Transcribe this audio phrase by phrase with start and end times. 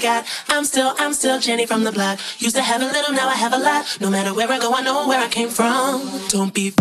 [0.00, 0.26] Got.
[0.48, 2.18] I'm still, I'm still Jenny from the block.
[2.38, 3.98] Used to have a little, now I have a lot.
[4.00, 6.02] No matter where I go, I know where I came from.
[6.28, 6.72] Don't be.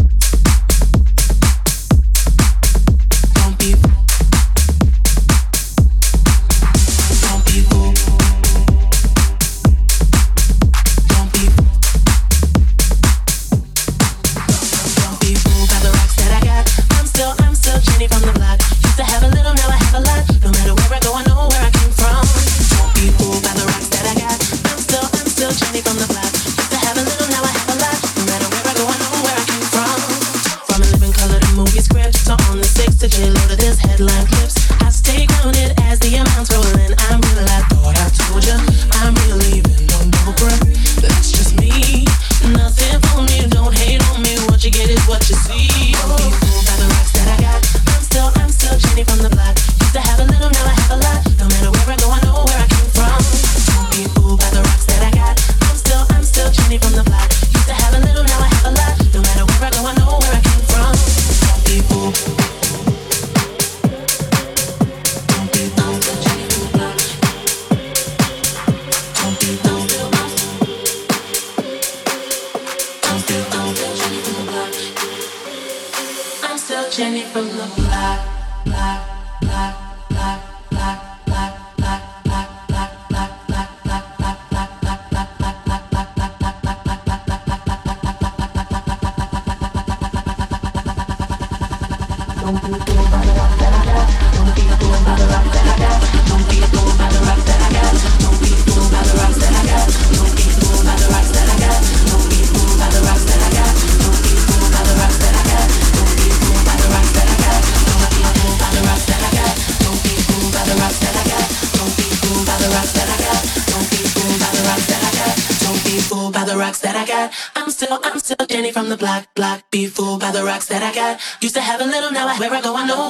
[122.40, 123.09] where I go, I know.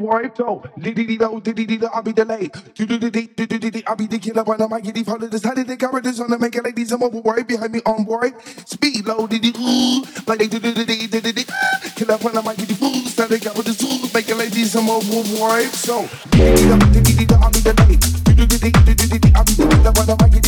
[0.00, 0.62] Wipe toe.
[0.78, 2.52] Diddy dee do, diddy dee do, I'll be delayed.
[2.74, 5.06] Do do do dee, do do dee, I'll be the killer when I might get
[5.06, 5.44] holidays.
[5.44, 6.92] How did they this on the make it like these?
[6.92, 8.32] I'm overboard behind me on board.
[8.66, 11.44] Speed low, diddy ooh, like they do do do dee, do do dee.
[11.96, 14.50] Killer when I might get these fools, how they cover this ooh, make it like
[14.50, 14.74] these.
[14.74, 15.64] I'm overboard.
[15.74, 18.00] So diddy dee do, I'll be delayed.
[18.24, 20.42] Do do do dee, do do dee, I'll be the killer when I might get
[20.42, 20.47] these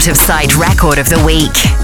[0.00, 1.79] Out of sight record of the week.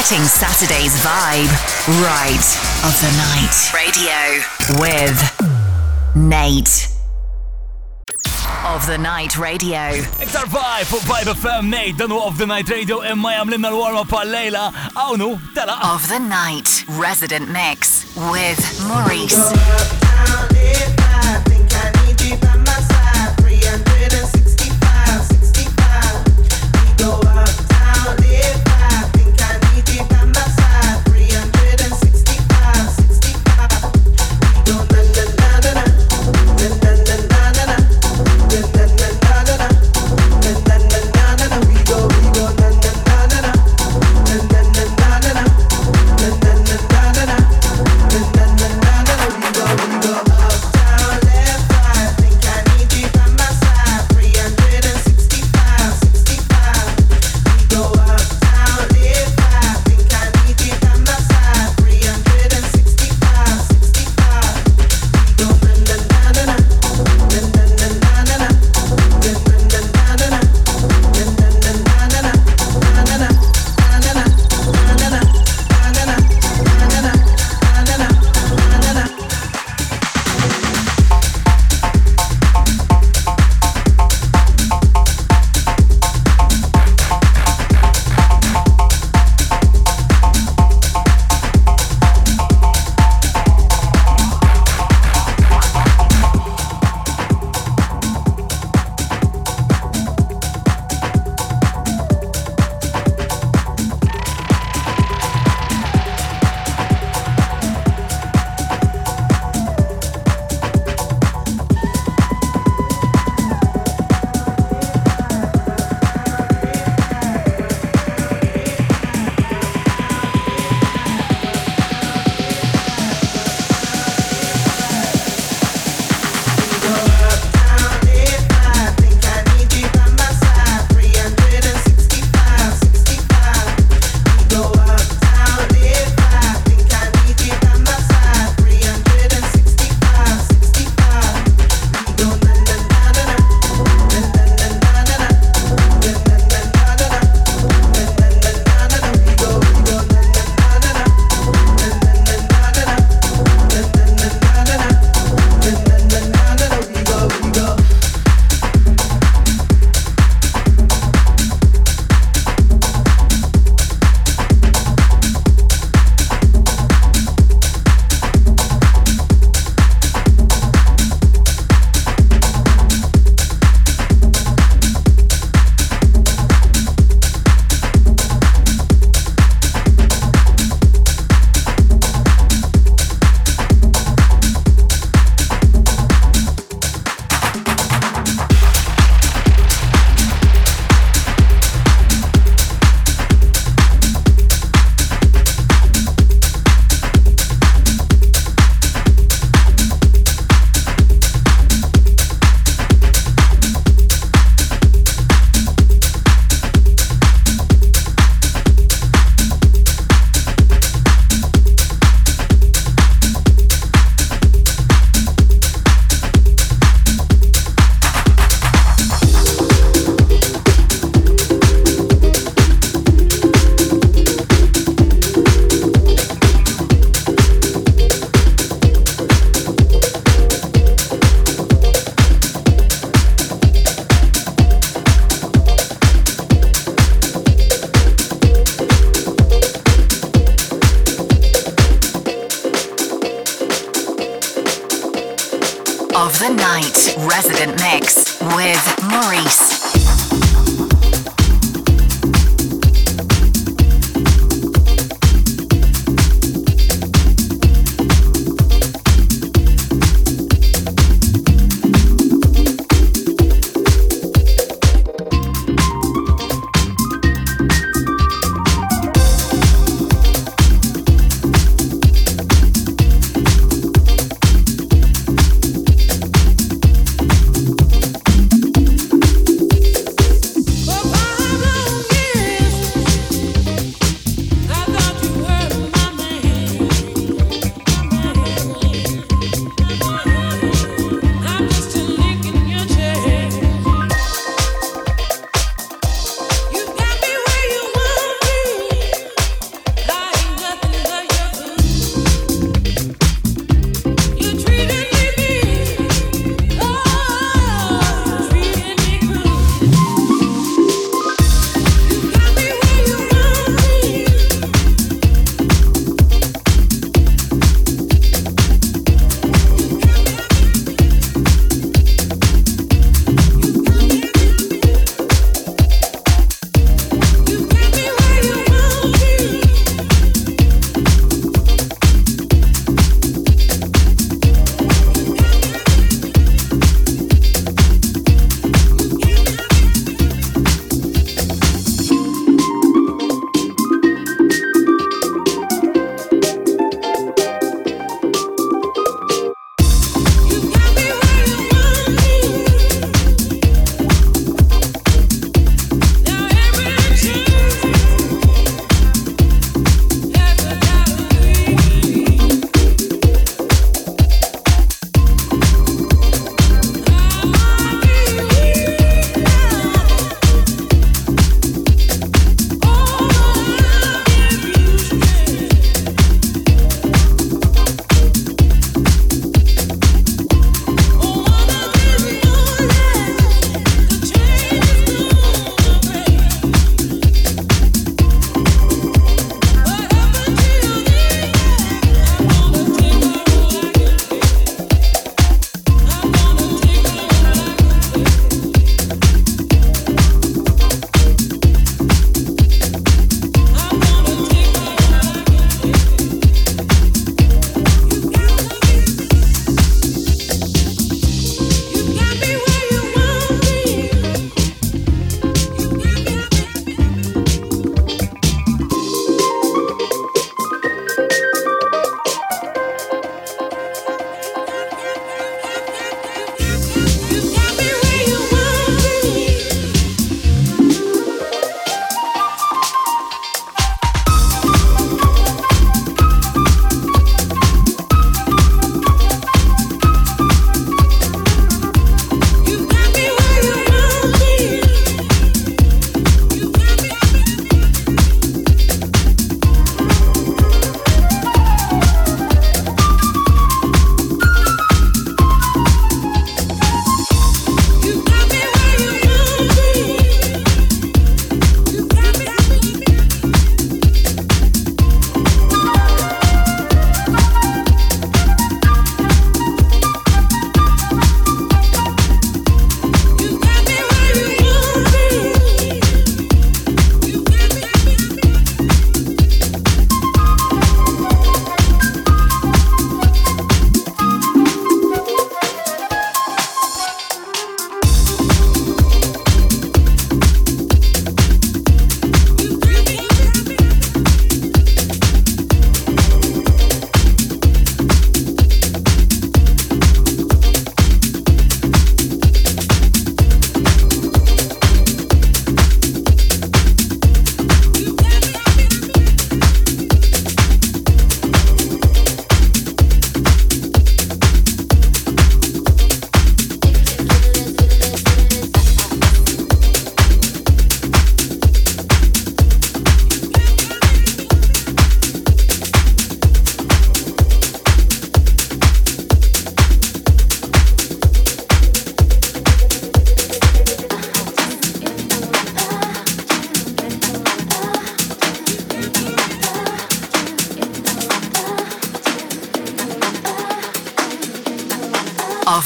[0.00, 1.52] Setting Saturday's vibe
[2.00, 2.46] right
[2.88, 3.70] of the night.
[3.74, 6.88] Radio with Nate.
[8.64, 10.00] Of the Night Radio.
[10.24, 13.44] Iktar vibe fuq Vibe FM Nate dan of the Night Radio imma
[14.08, 15.76] pal-lejla għawnu tela.
[15.92, 18.58] Of the Night Resident Mix with
[18.88, 19.99] Maurice.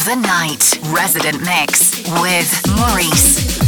[0.04, 0.78] The night.
[0.92, 3.63] Resident Mix with Maurice.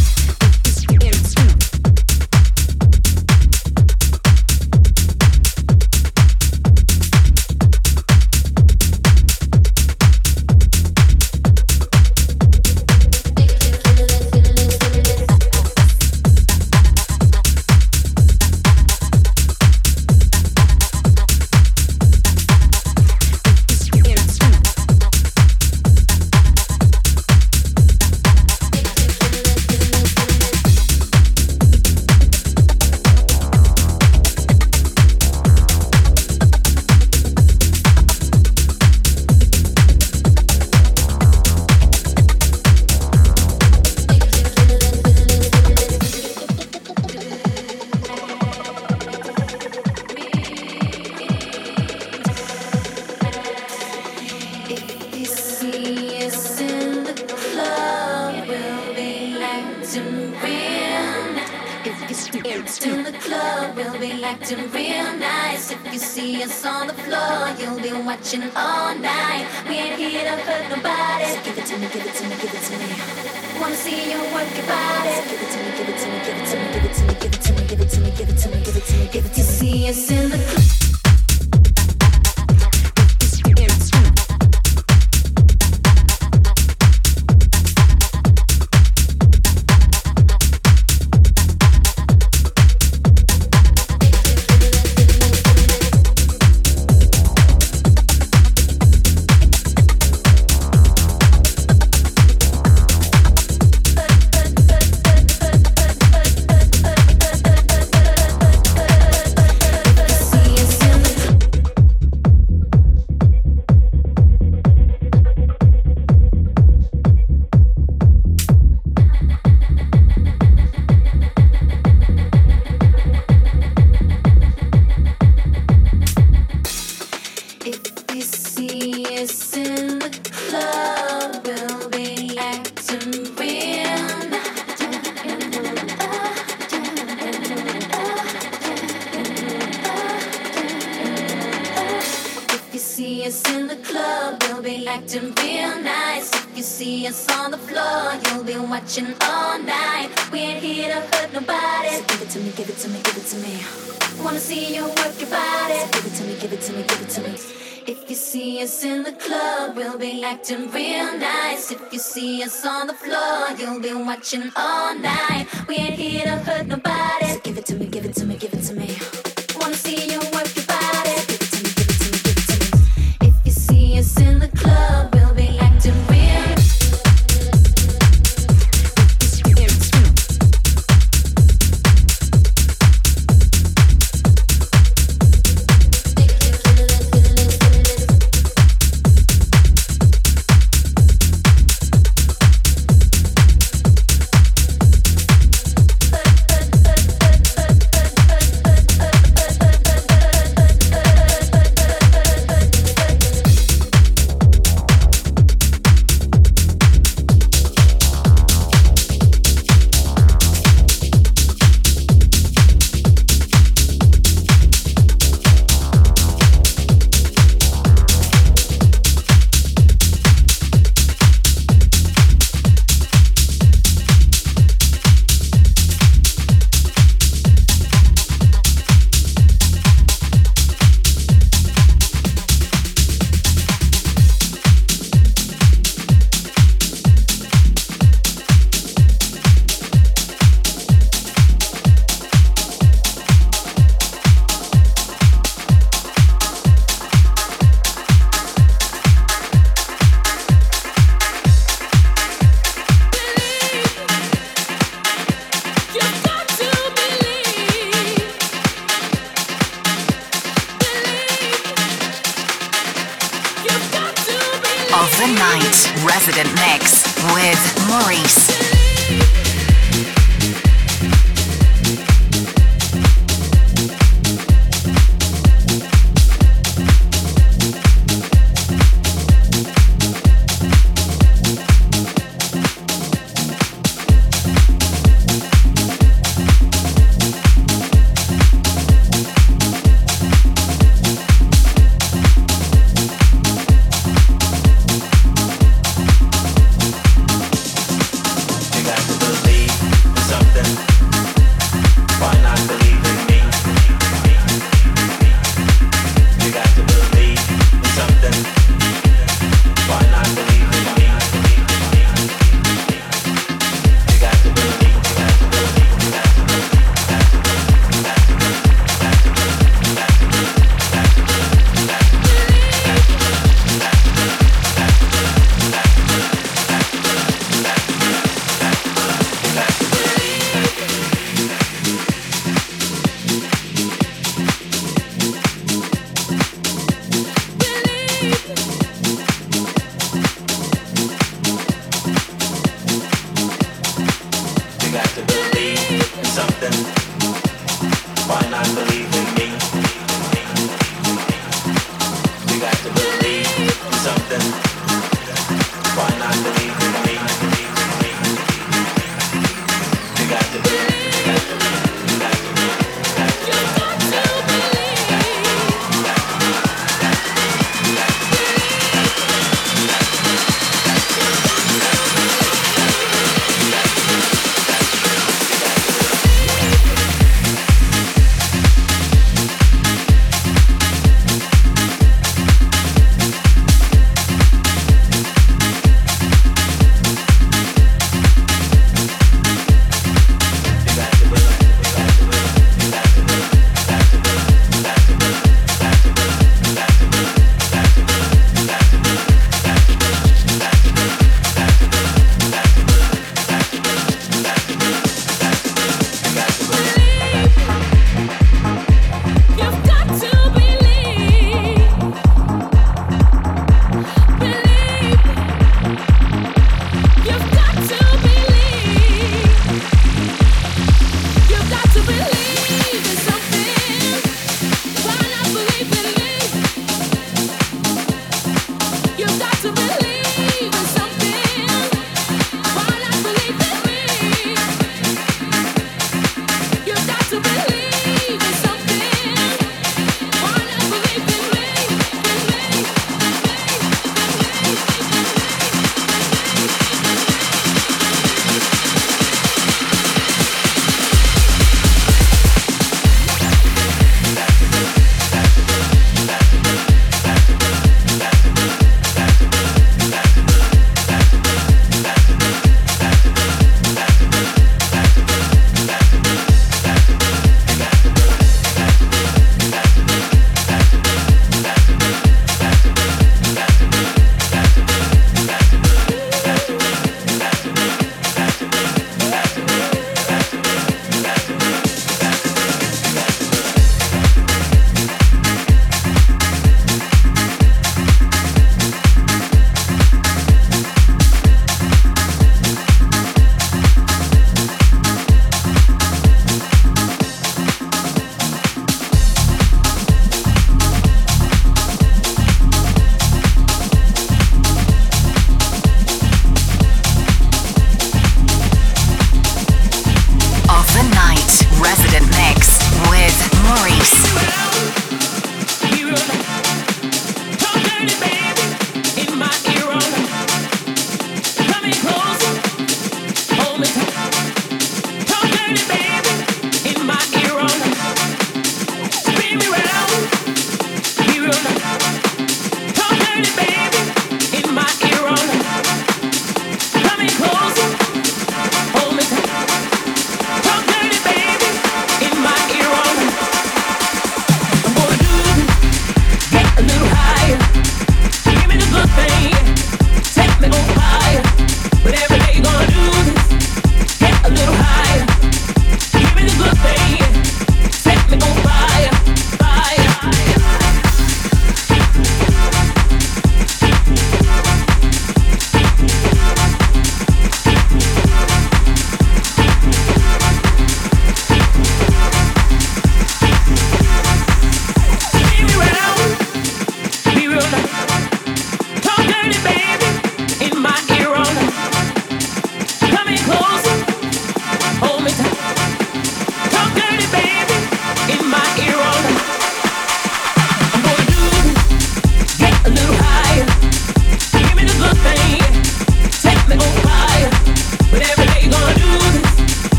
[164.27, 165.46] Watching all night.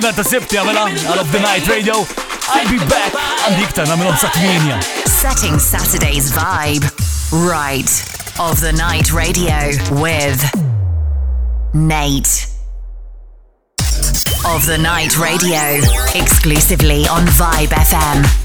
[0.00, 2.06] ta' sibti għamela għal of the Night Radio.
[2.52, 3.12] I'll be back
[5.06, 6.84] Setting Saturday's vibe
[7.48, 7.90] right
[8.40, 9.70] of the night radio
[10.00, 10.40] with
[11.74, 12.48] Nate.
[14.44, 15.80] Of the night radio
[16.14, 18.41] exclusively on Vibe FM.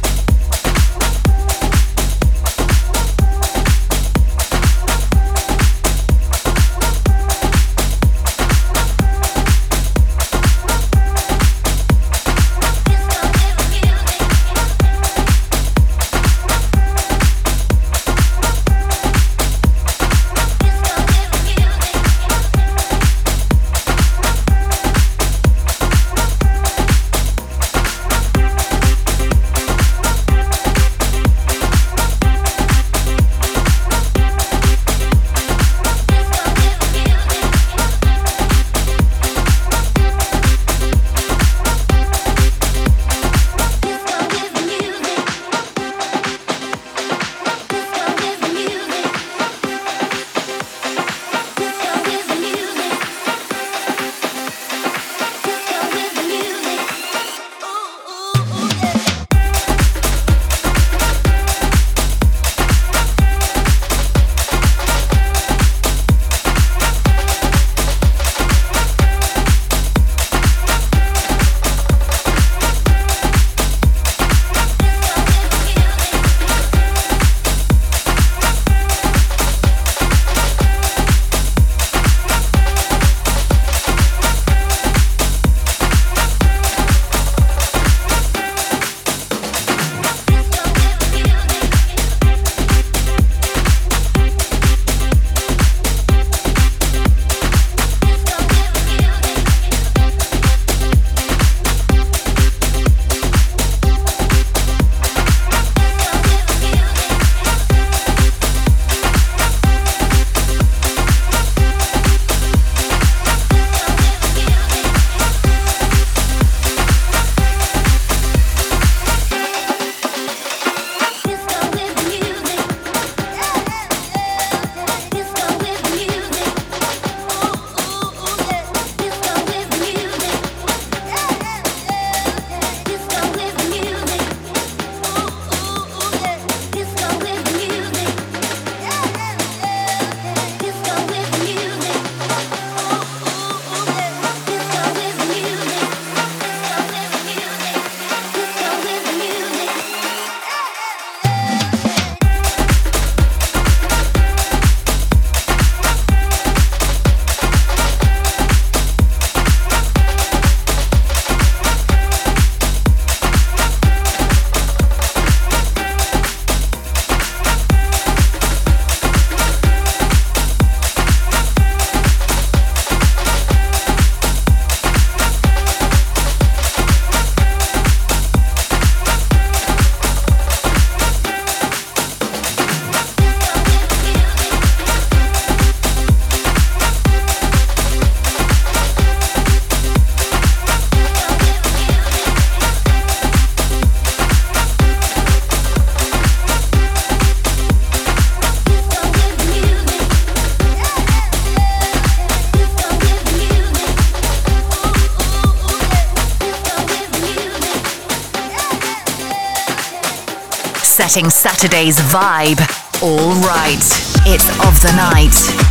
[211.07, 212.59] Setting Saturday's vibe.
[213.01, 213.79] All right,
[214.25, 215.66] it's of the night.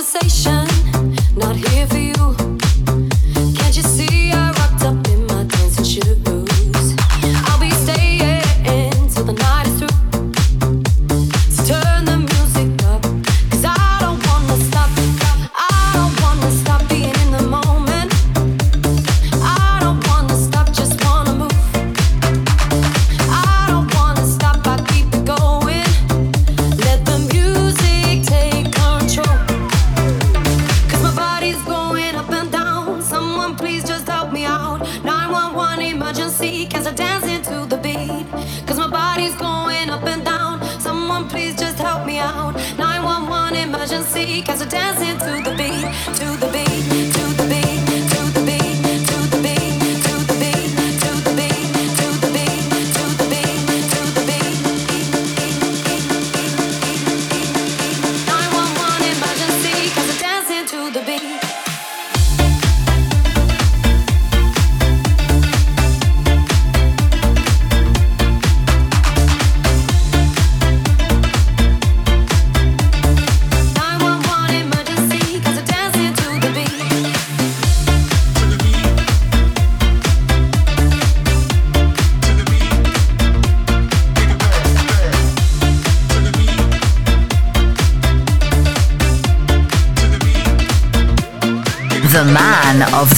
[0.00, 0.59] Of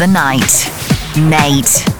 [0.02, 0.68] the night.
[1.16, 1.91] Nate.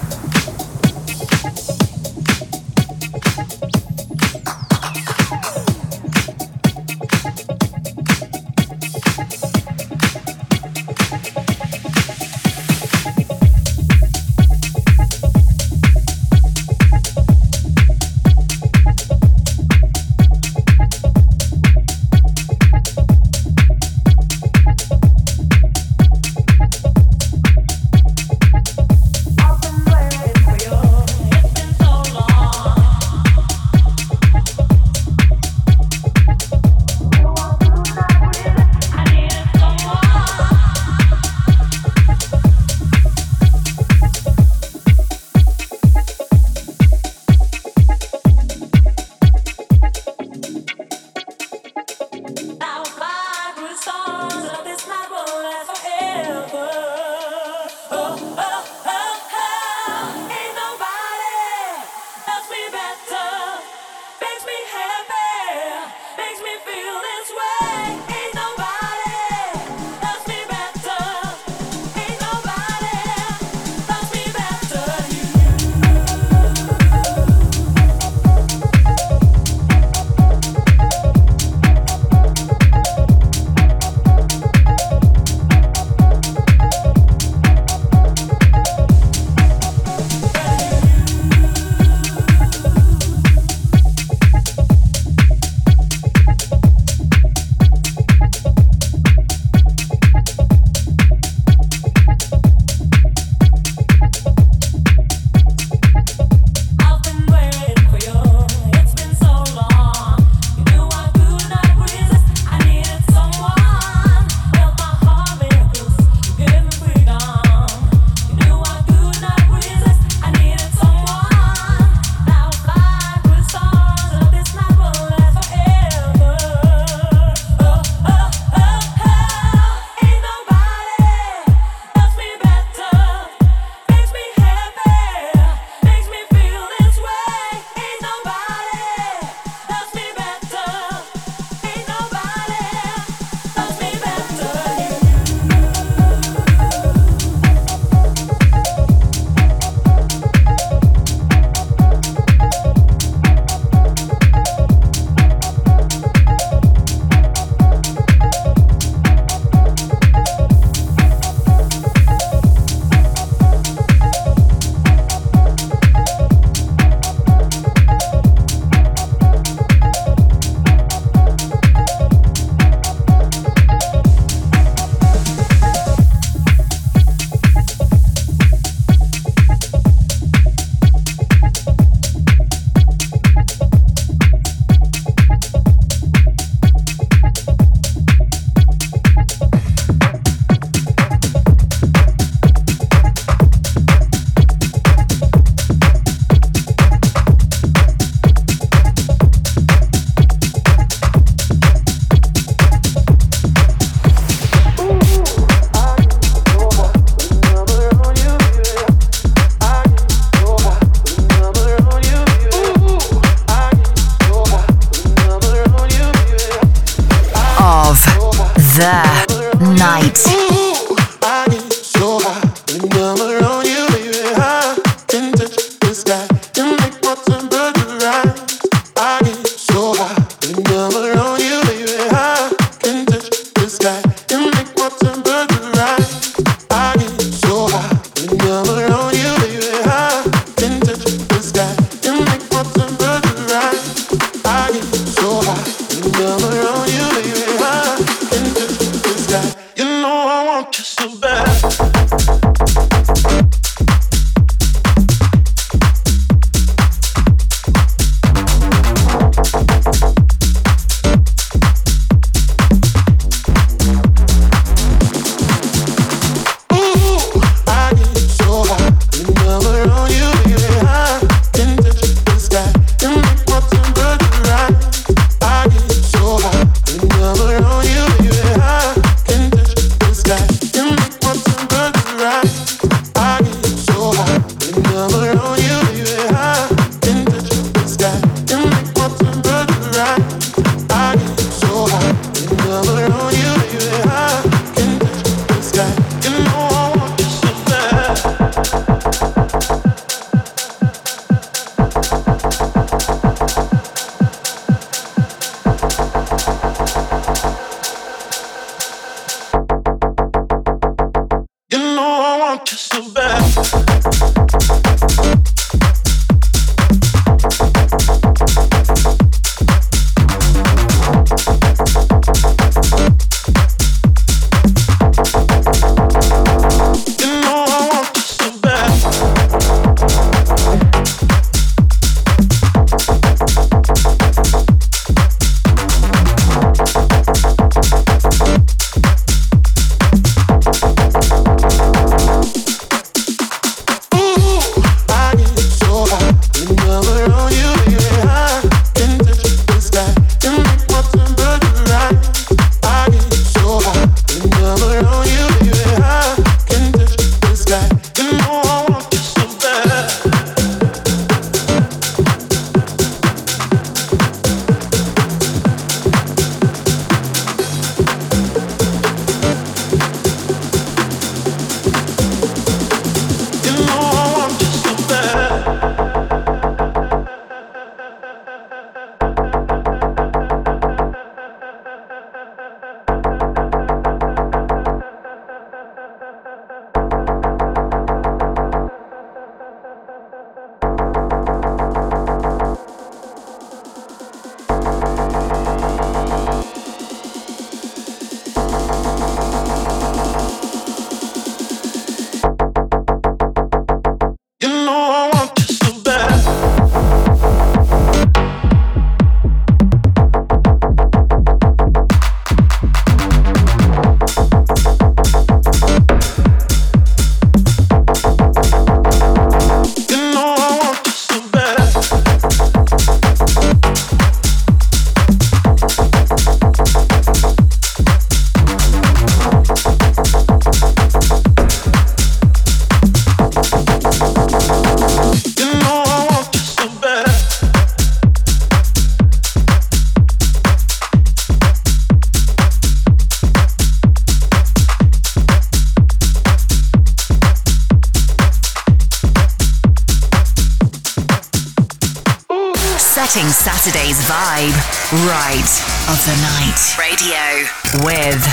[456.25, 456.97] The night.
[456.99, 458.52] Radio with.